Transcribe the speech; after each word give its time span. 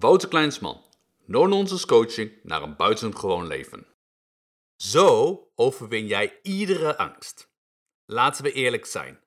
Wouter 0.00 0.28
Kleinsman, 0.28 0.84
no-nonsense 1.26 1.86
coaching 1.86 2.32
naar 2.42 2.62
een 2.62 2.76
buitengewoon 2.76 3.46
leven. 3.46 3.86
Zo 4.76 5.50
overwin 5.54 6.06
jij 6.06 6.38
iedere 6.42 6.96
angst. 6.96 7.50
Laten 8.04 8.42
we 8.42 8.52
eerlijk 8.52 8.86
zijn. 8.86 9.20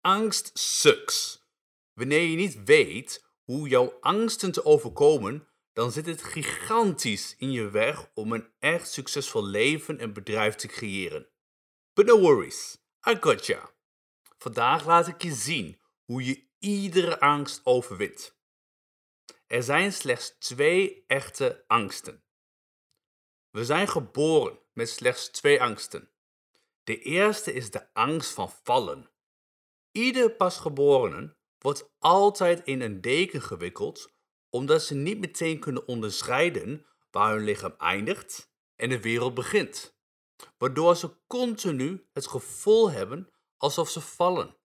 Angst 0.00 0.58
sucks. 0.58 1.46
Wanneer 1.92 2.22
je 2.22 2.36
niet 2.36 2.64
weet 2.64 3.24
hoe 3.44 3.68
jouw 3.68 3.96
angsten 4.00 4.52
te 4.52 4.64
overkomen, 4.64 5.48
dan 5.72 5.92
zit 5.92 6.06
het 6.06 6.22
gigantisch 6.22 7.34
in 7.38 7.50
je 7.50 7.70
weg 7.70 8.10
om 8.14 8.32
een 8.32 8.48
echt 8.58 8.92
succesvol 8.92 9.44
leven 9.44 9.98
en 9.98 10.12
bedrijf 10.12 10.54
te 10.54 10.66
creëren. 10.66 11.28
But 11.92 12.06
no 12.06 12.20
worries, 12.20 12.78
I 13.08 13.16
got 13.20 13.46
ya. 13.46 13.70
Vandaag 14.38 14.86
laat 14.86 15.08
ik 15.08 15.22
je 15.22 15.32
zien 15.32 15.80
hoe 16.04 16.24
je 16.24 16.48
iedere 16.58 17.20
angst 17.20 17.60
overwint. 17.64 18.37
Er 19.48 19.62
zijn 19.62 19.92
slechts 19.92 20.36
twee 20.38 21.04
echte 21.06 21.64
angsten. 21.66 22.22
We 23.50 23.64
zijn 23.64 23.88
geboren 23.88 24.58
met 24.72 24.88
slechts 24.88 25.28
twee 25.28 25.62
angsten. 25.62 26.10
De 26.84 26.98
eerste 26.98 27.52
is 27.52 27.70
de 27.70 27.94
angst 27.94 28.30
van 28.30 28.50
vallen. 28.62 29.10
Ieder 29.92 30.30
pasgeborene 30.30 31.36
wordt 31.58 31.90
altijd 31.98 32.64
in 32.64 32.80
een 32.80 33.00
deken 33.00 33.42
gewikkeld 33.42 34.16
omdat 34.50 34.82
ze 34.82 34.94
niet 34.94 35.18
meteen 35.18 35.58
kunnen 35.58 35.88
onderscheiden 35.88 36.86
waar 37.10 37.34
hun 37.34 37.44
lichaam 37.44 37.74
eindigt 37.78 38.52
en 38.76 38.88
de 38.88 39.00
wereld 39.00 39.34
begint, 39.34 39.98
waardoor 40.58 40.96
ze 40.96 41.16
continu 41.26 42.08
het 42.12 42.26
gevoel 42.26 42.90
hebben 42.90 43.32
alsof 43.56 43.88
ze 43.88 44.00
vallen. 44.00 44.57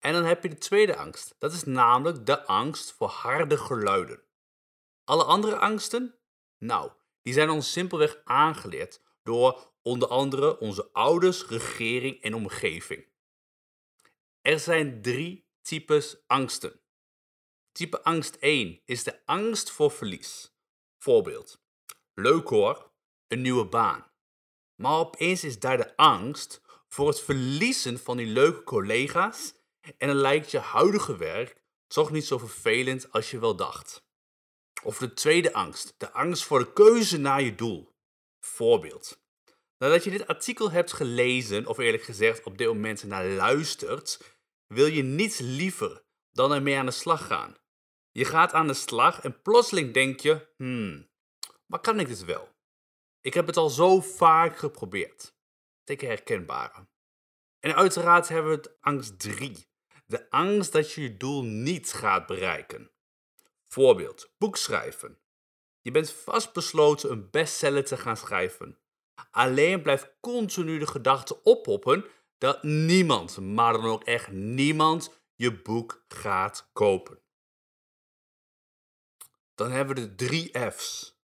En 0.00 0.12
dan 0.12 0.24
heb 0.24 0.42
je 0.42 0.48
de 0.48 0.58
tweede 0.58 0.96
angst. 0.96 1.34
Dat 1.38 1.52
is 1.52 1.64
namelijk 1.64 2.26
de 2.26 2.46
angst 2.46 2.92
voor 2.92 3.08
harde 3.08 3.58
geluiden. 3.58 4.22
Alle 5.04 5.24
andere 5.24 5.58
angsten? 5.58 6.18
Nou, 6.58 6.92
die 7.22 7.32
zijn 7.32 7.50
ons 7.50 7.72
simpelweg 7.72 8.20
aangeleerd 8.24 9.00
door 9.22 9.72
onder 9.82 10.08
andere 10.08 10.58
onze 10.58 10.92
ouders, 10.92 11.46
regering 11.46 12.22
en 12.22 12.34
omgeving. 12.34 13.06
Er 14.40 14.58
zijn 14.58 15.02
drie 15.02 15.48
types 15.62 16.16
angsten. 16.26 16.80
Type 17.72 18.02
angst 18.02 18.34
1 18.34 18.80
is 18.84 19.02
de 19.02 19.26
angst 19.26 19.70
voor 19.70 19.90
verlies. 19.90 20.52
Voorbeeld. 20.96 21.60
Leuk 22.14 22.48
hoor, 22.48 22.90
een 23.28 23.40
nieuwe 23.40 23.66
baan. 23.66 24.10
Maar 24.74 24.98
opeens 24.98 25.44
is 25.44 25.58
daar 25.58 25.76
de 25.76 25.96
angst 25.96 26.60
voor 26.88 27.08
het 27.08 27.20
verliezen 27.20 27.98
van 27.98 28.16
die 28.16 28.26
leuke 28.26 28.62
collega's 28.62 29.54
en 29.96 30.08
dan 30.08 30.16
lijkt 30.16 30.50
je 30.50 30.58
huidige 30.58 31.16
werk 31.16 31.56
toch 31.86 32.10
niet 32.10 32.26
zo 32.26 32.38
vervelend 32.38 33.12
als 33.12 33.30
je 33.30 33.38
wel 33.38 33.56
dacht. 33.56 34.06
Of 34.82 34.98
de 34.98 35.14
tweede 35.14 35.52
angst, 35.52 35.94
de 35.98 36.12
angst 36.12 36.44
voor 36.44 36.58
de 36.58 36.72
keuze 36.72 37.18
naar 37.18 37.42
je 37.42 37.54
doel. 37.54 37.96
Voorbeeld. 38.40 39.20
Nadat 39.78 40.04
je 40.04 40.10
dit 40.10 40.26
artikel 40.26 40.70
hebt 40.70 40.92
gelezen, 40.92 41.66
of 41.66 41.78
eerlijk 41.78 42.02
gezegd 42.02 42.44
op 42.44 42.58
dit 42.58 42.66
moment 42.66 43.04
naar 43.04 43.26
luistert, 43.26 44.36
wil 44.66 44.86
je 44.86 45.02
niets 45.02 45.38
liever 45.38 46.04
dan 46.30 46.52
ermee 46.52 46.76
aan 46.76 46.86
de 46.86 46.92
slag 46.92 47.26
gaan. 47.26 47.56
Je 48.12 48.24
gaat 48.24 48.52
aan 48.52 48.66
de 48.66 48.74
slag 48.74 49.20
en 49.20 49.42
plotseling 49.42 49.94
denk 49.94 50.20
je, 50.20 50.48
hmm, 50.56 51.08
maar 51.66 51.80
kan 51.80 52.00
ik 52.00 52.08
dit 52.08 52.24
wel? 52.24 52.56
Ik 53.20 53.34
heb 53.34 53.46
het 53.46 53.56
al 53.56 53.68
zo 53.68 54.00
vaak 54.00 54.58
geprobeerd. 54.58 55.36
Teken 55.84 56.08
herkenbare. 56.08 56.86
En 57.60 57.74
uiteraard 57.74 58.28
hebben 58.28 58.50
we 58.50 58.56
het 58.56 58.76
angst 58.80 59.18
3. 59.18 59.67
De 60.08 60.30
angst 60.30 60.72
dat 60.72 60.92
je 60.92 61.02
je 61.02 61.16
doel 61.16 61.42
niet 61.42 61.92
gaat 61.92 62.26
bereiken. 62.26 62.90
Voorbeeld, 63.66 64.34
boek 64.38 64.56
schrijven. 64.56 65.18
Je 65.80 65.90
bent 65.90 66.10
vastbesloten 66.10 67.10
een 67.10 67.30
bestseller 67.30 67.84
te 67.84 67.96
gaan 67.96 68.16
schrijven. 68.16 68.78
Alleen 69.30 69.82
blijft 69.82 70.10
continu 70.20 70.78
de 70.78 70.86
gedachte 70.86 71.42
oppoppen 71.42 72.04
dat 72.38 72.62
niemand, 72.62 73.40
maar 73.40 73.72
dan 73.72 73.84
ook 73.84 74.04
echt 74.04 74.30
niemand, 74.30 75.20
je 75.34 75.62
boek 75.62 76.04
gaat 76.08 76.70
kopen. 76.72 77.22
Dan 79.54 79.70
hebben 79.70 79.94
we 79.94 80.00
de 80.00 80.14
drie 80.14 80.70
F's. 80.70 81.18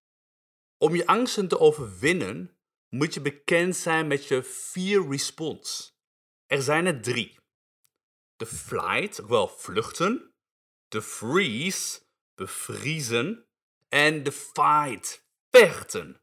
Om 0.79 0.95
je 0.95 1.07
angsten 1.07 1.49
te 1.49 1.59
overwinnen, 1.59 2.57
moet 2.89 3.15
je 3.15 3.21
bekend 3.21 3.77
zijn 3.77 4.07
met 4.07 4.27
je 4.27 4.43
vier 4.43 5.09
response. 5.09 5.93
Er 6.47 6.63
zijn 6.63 6.87
er 6.87 7.01
drie. 7.01 7.43
De 8.37 8.47
flight, 8.47 9.19
wel 9.19 9.49
vluchten. 9.49 10.35
De 10.89 11.03
freeze, 11.03 12.01
bevriezen. 12.35 13.47
En 13.89 14.23
de 14.23 14.33
fight, 14.33 15.27
vechten. 15.51 16.23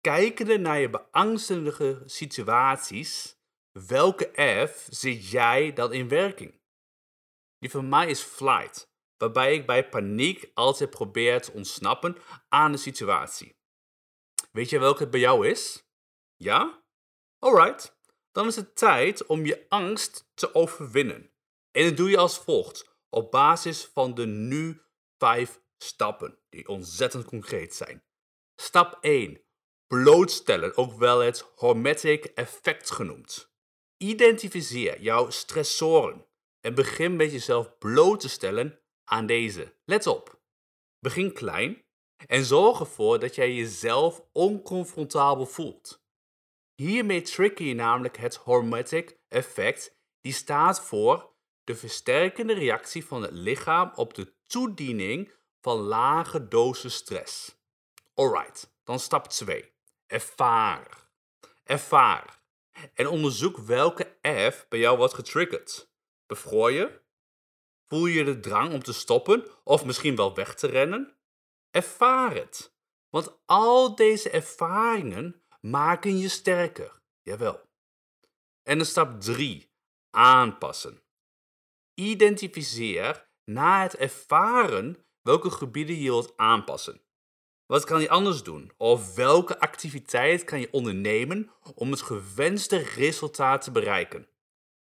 Kijkende 0.00 0.58
naar 0.58 0.78
je 0.78 0.90
beangstigende 0.90 2.02
situaties, 2.06 3.36
welke 3.72 4.30
F 4.68 4.86
zit 4.90 5.30
jij 5.30 5.72
dan 5.72 5.92
in 5.92 6.08
werking? 6.08 6.60
Die 7.58 7.70
van 7.70 7.88
mij 7.88 8.06
is 8.06 8.22
flight, 8.22 8.90
waarbij 9.16 9.54
ik 9.54 9.66
bij 9.66 9.88
paniek 9.88 10.50
altijd 10.54 10.90
probeer 10.90 11.42
te 11.42 11.52
ontsnappen 11.52 12.16
aan 12.48 12.72
de 12.72 12.78
situatie. 12.78 13.56
Weet 14.52 14.70
je 14.70 14.78
welke 14.78 15.02
het 15.02 15.10
bij 15.10 15.20
jou 15.20 15.48
is? 15.48 15.84
Ja? 16.36 16.84
Alright 17.38 17.95
dan 18.36 18.46
is 18.46 18.56
het 18.56 18.76
tijd 18.76 19.26
om 19.26 19.46
je 19.46 19.66
angst 19.68 20.30
te 20.34 20.54
overwinnen. 20.54 21.30
En 21.70 21.84
dat 21.84 21.96
doe 21.96 22.10
je 22.10 22.16
als 22.16 22.38
volgt, 22.38 22.96
op 23.08 23.30
basis 23.30 23.84
van 23.84 24.14
de 24.14 24.26
nu 24.26 24.80
vijf 25.18 25.60
stappen, 25.78 26.38
die 26.48 26.68
ontzettend 26.68 27.24
concreet 27.24 27.74
zijn. 27.74 28.04
Stap 28.60 28.98
1. 29.00 29.40
Blootstellen, 29.86 30.76
ook 30.76 30.92
wel 30.92 31.18
het 31.18 31.40
hormetic 31.54 32.24
effect 32.24 32.90
genoemd. 32.90 33.54
Identificeer 33.96 35.00
jouw 35.00 35.30
stressoren 35.30 36.26
en 36.60 36.74
begin 36.74 37.16
met 37.16 37.32
jezelf 37.32 37.78
bloot 37.78 38.20
te 38.20 38.28
stellen 38.28 38.80
aan 39.04 39.26
deze. 39.26 39.74
Let 39.84 40.06
op. 40.06 40.40
Begin 40.98 41.32
klein 41.32 41.84
en 42.26 42.44
zorg 42.44 42.80
ervoor 42.80 43.18
dat 43.18 43.34
jij 43.34 43.54
jezelf 43.54 44.22
oncomfortabel 44.32 45.46
voelt. 45.46 46.05
Hiermee 46.76 47.22
trigger 47.22 47.66
je 47.66 47.74
namelijk 47.74 48.16
het 48.16 48.36
hormetic 48.36 49.18
effect, 49.28 49.96
die 50.20 50.32
staat 50.32 50.80
voor 50.80 51.34
de 51.64 51.74
versterkende 51.74 52.54
reactie 52.54 53.06
van 53.06 53.22
het 53.22 53.32
lichaam 53.32 53.92
op 53.94 54.14
de 54.14 54.34
toediening 54.46 55.32
van 55.60 55.78
lage 55.78 56.48
dosis 56.48 56.94
stress. 56.94 57.58
Alright, 58.14 58.74
dan 58.84 58.98
stap 58.98 59.28
2. 59.28 59.72
Ervaar. 60.06 61.10
Ervaar. 61.64 62.42
En 62.94 63.06
onderzoek 63.06 63.58
welke 63.58 64.16
F 64.50 64.66
bij 64.68 64.78
jou 64.78 64.96
wordt 64.96 65.14
getriggerd. 65.14 65.90
Bevroor 66.26 66.72
je? 66.72 67.00
Voel 67.84 68.06
je 68.06 68.24
de 68.24 68.40
drang 68.40 68.72
om 68.72 68.82
te 68.82 68.92
stoppen 68.92 69.46
of 69.64 69.84
misschien 69.84 70.16
wel 70.16 70.34
weg 70.34 70.54
te 70.54 70.66
rennen? 70.66 71.16
Ervaar 71.70 72.34
het. 72.34 72.74
Want 73.08 73.38
al 73.46 73.94
deze 73.94 74.30
ervaringen 74.30 75.44
maken 75.70 76.18
je 76.18 76.28
sterker. 76.28 77.00
Jawel. 77.22 77.60
En 78.62 78.76
dan 78.76 78.86
stap 78.86 79.20
3. 79.20 79.70
Aanpassen. 80.10 81.02
Identificeer 81.94 83.28
na 83.44 83.82
het 83.82 83.96
ervaren 83.96 84.96
welke 85.22 85.50
gebieden 85.50 85.96
je 85.96 86.10
wilt 86.10 86.36
aanpassen. 86.36 87.00
Wat 87.66 87.84
kan 87.84 88.00
je 88.00 88.08
anders 88.08 88.42
doen? 88.42 88.72
Of 88.76 89.14
welke 89.14 89.60
activiteit 89.60 90.44
kan 90.44 90.60
je 90.60 90.72
ondernemen 90.72 91.50
om 91.74 91.90
het 91.90 92.02
gewenste 92.02 92.76
resultaat 92.76 93.62
te 93.62 93.70
bereiken? 93.70 94.28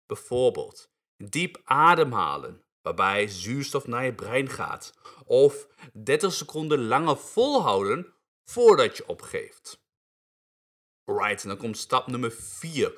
Bijvoorbeeld 0.06 0.90
diep 1.16 1.60
ademhalen, 1.64 2.64
waarbij 2.82 3.28
zuurstof 3.28 3.86
naar 3.86 4.04
je 4.04 4.14
brein 4.14 4.48
gaat. 4.48 4.94
Of 5.24 5.66
30 5.92 6.32
seconden 6.32 6.86
langer 6.86 7.16
volhouden 7.16 8.14
voordat 8.44 8.96
je 8.96 9.08
opgeeft. 9.08 9.86
Alright, 11.08 11.42
en 11.42 11.48
dan 11.48 11.58
komt 11.58 11.78
stap 11.78 12.06
nummer 12.06 12.32
4. 12.32 12.92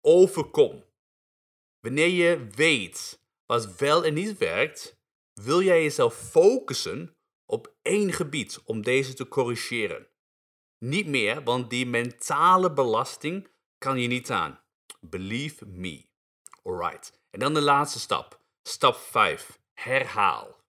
Overkom. 0.00 0.84
Wanneer 1.80 2.08
je 2.08 2.46
weet 2.54 3.22
wat 3.46 3.76
wel 3.76 4.04
en 4.04 4.14
niet 4.14 4.38
werkt, 4.38 4.96
wil 5.32 5.62
jij 5.62 5.82
jezelf 5.82 6.14
focussen 6.14 7.16
op 7.46 7.74
één 7.82 8.12
gebied 8.12 8.60
om 8.64 8.82
deze 8.82 9.14
te 9.14 9.28
corrigeren. 9.28 10.08
Niet 10.78 11.06
meer, 11.06 11.42
want 11.42 11.70
die 11.70 11.86
mentale 11.86 12.72
belasting 12.72 13.48
kan 13.78 13.98
je 13.98 14.08
niet 14.08 14.30
aan. 14.30 14.60
Believe 15.00 15.66
me. 15.66 16.06
Alright. 16.62 17.12
En 17.30 17.40
dan 17.40 17.54
de 17.54 17.62
laatste 17.62 18.00
stap. 18.00 18.40
Stap 18.62 18.96
5. 18.96 19.60
Herhaal. 19.74 20.60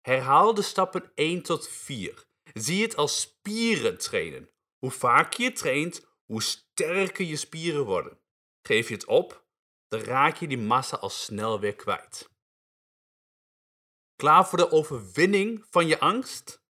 Herhaal 0.00 0.54
de 0.54 0.62
stappen 0.62 1.12
1 1.14 1.42
tot 1.42 1.68
4. 1.68 2.24
Zie 2.54 2.82
het 2.82 2.96
als 2.96 3.20
spieren 3.20 3.98
trainen. 3.98 4.50
Hoe 4.78 4.90
vaker 4.90 5.42
je 5.42 5.52
traint, 5.52 6.07
hoe 6.32 6.42
sterker 6.42 7.24
je 7.24 7.36
spieren 7.36 7.84
worden. 7.84 8.18
Geef 8.62 8.88
je 8.88 8.94
het 8.94 9.06
op, 9.06 9.46
dan 9.88 10.00
raak 10.00 10.36
je 10.36 10.48
die 10.48 10.58
massa 10.58 10.96
al 10.96 11.10
snel 11.10 11.60
weer 11.60 11.74
kwijt. 11.74 12.30
Klaar 14.16 14.48
voor 14.48 14.58
de 14.58 14.70
overwinning 14.70 15.66
van 15.70 15.86
je 15.86 16.00
angst? 16.00 16.62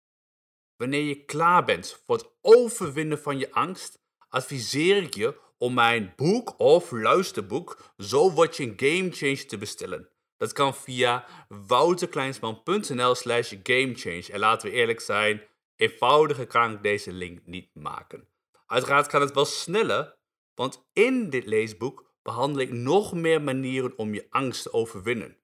Wanneer 0.76 1.02
je 1.02 1.24
klaar 1.24 1.64
bent 1.64 2.02
voor 2.06 2.16
het 2.16 2.30
overwinnen 2.40 3.18
van 3.18 3.38
je 3.38 3.52
angst, 3.52 3.98
adviseer 4.28 5.02
ik 5.02 5.14
je 5.14 5.40
om 5.58 5.74
mijn 5.74 6.12
boek 6.16 6.58
of 6.58 6.90
luisterboek 6.90 7.92
Zo 7.96 8.32
word 8.32 8.56
je 8.56 8.62
een 8.62 8.72
gamechanger 8.76 9.46
te 9.46 9.58
bestellen. 9.58 10.10
Dat 10.36 10.52
kan 10.52 10.74
via 10.74 11.26
wouterkleinsman.nl 11.48 13.14
slash 13.14 13.54
gamechange. 13.62 14.32
En 14.32 14.38
laten 14.38 14.70
we 14.70 14.74
eerlijk 14.74 15.00
zijn, 15.00 15.42
eenvoudiger 15.76 16.46
kan 16.46 16.72
ik 16.72 16.82
deze 16.82 17.12
link 17.12 17.46
niet 17.46 17.74
maken. 17.74 18.28
Uiteraard 18.68 19.06
kan 19.06 19.20
het 19.20 19.34
wel 19.34 19.44
sneller, 19.44 20.16
want 20.54 20.88
in 20.92 21.30
dit 21.30 21.46
leesboek 21.46 22.14
behandel 22.22 22.60
ik 22.60 22.72
nog 22.72 23.12
meer 23.12 23.42
manieren 23.42 23.98
om 23.98 24.14
je 24.14 24.26
angst 24.30 24.62
te 24.62 24.72
overwinnen. 24.72 25.36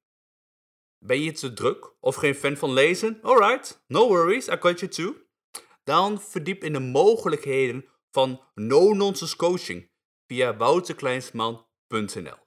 Ben 0.99 1.21
je 1.21 1.33
te 1.33 1.53
druk 1.53 1.95
of 2.01 2.15
geen 2.15 2.35
fan 2.35 2.57
van 2.57 2.73
lezen? 2.73 3.19
Alright, 3.23 3.85
no 3.87 4.09
worries, 4.09 4.49
I 4.49 4.57
got 4.61 4.81
you 4.81 4.91
too. 4.91 5.15
Dan 5.83 6.21
verdiep 6.21 6.65
in 6.65 6.73
de 6.73 6.81
mogelijkheden 6.81 7.85
van 8.11 8.41
no-nonsense 8.55 9.37
coaching 9.37 9.91
via 10.27 10.57
wouterkleinsman.nl. 10.57 12.44